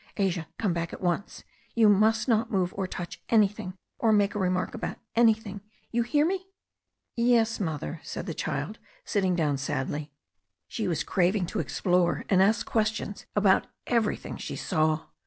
"Asia, 0.17 0.47
come 0.57 0.73
back 0.73 0.93
at 0.93 0.99
once. 1.01 1.43
You 1.75 1.87
must 1.87 2.27
not 2.27 2.51
move, 2.51 2.73
or 2.75 2.87
touch 2.87 3.21
anything, 3.29 3.75
or 3.99 4.11
make 4.11 4.33
a 4.33 4.39
remark 4.39 4.73
about 4.73 4.97
anything. 5.15 5.61
You 5.91 6.01
hear 6.01 6.25
me?" 6.25 6.47
"Yes, 7.15 7.59
Mother," 7.59 7.99
said 8.03 8.25
the 8.25 8.33
child, 8.33 8.79
sitting 9.05 9.35
down 9.35 9.59
sadly. 9.59 10.11
She 10.67 10.87
was 10.87 11.03
craving 11.03 11.45
to 11.53 11.59
explore 11.59 12.25
and 12.29 12.41
ask 12.41 12.65
questions 12.65 13.27
about 13.35 13.67
everything 13.85 14.37
she 14.37 14.55
saw. 14.55 15.05